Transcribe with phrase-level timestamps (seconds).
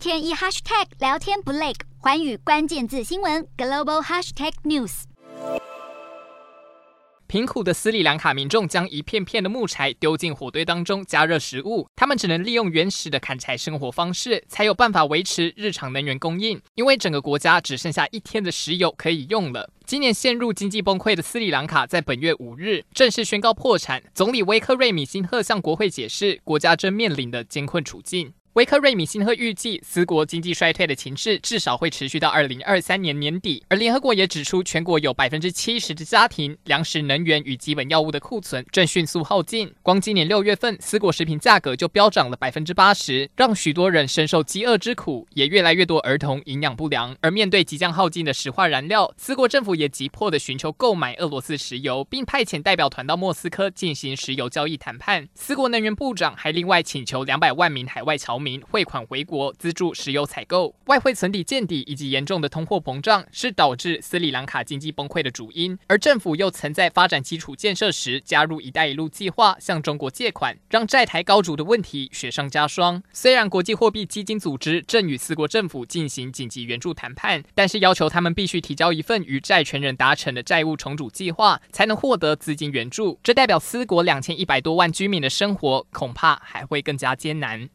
[0.00, 5.02] 天一 hashtag 聊天不累，寰宇关键字新闻 global hashtag news。
[7.26, 16.58] 贫苦的斯里兰卡民众将一片片的木柴丢进火堆当中加热食物，他们只能利用原始的砍柴生活方式，才有办法维持日常能源供应。
[16.76, 19.70] 因为整个国家只剩下一天的石油可以用了。
[19.84, 24.02] 今年陷入经济崩溃的斯里兰卡，在本月五日正式宣告破产。
[24.14, 28.32] 总理威克瑞米辛赫向国会解释，国家正面临的艰困处境。
[28.54, 33.62] 维克瑞米辛赫预计，斯国经济衰退的情势至少会持续到二零二三年年底。
[33.68, 39.72] 而联合国也指出，全国有百分之七十的家庭粮食、能源与基本药物的库存正迅速耗尽。
[39.84, 47.16] 光今年六月份，斯国食品价格就飙涨了百分之八十，让许多人深受饥饿之苦，也越来越多儿童营养不良。
[47.20, 55.28] 而面对即将耗尽的石化燃料，斯国政府也急迫地寻求购买俄罗斯石油，并派遣代表团到莫斯科进行石油交易谈判。
[55.36, 58.60] 斯国能源部长还另外请求两百万名海外侨民。
[58.70, 65.78] 汇款回国资助石油采购，外汇存底见底以及严重的通货膨胀是导致斯里兰卡经济崩溃的主因。
[65.86, 73.02] 而政府又曾在发展基础建设时加入“一带一路”计划，向中国借款，让债台高筑的问题雪上加霜。
[73.12, 83.18] 虽然国际货币基金组织正与四国政府进行紧急援助谈判，但是要求他们必须提交一份与债权人达成的债务重组计划，才能获得资金援助。
[83.22, 87.68] 这代表斯国两千一百多万居民的生活恐怕还会更加艰难。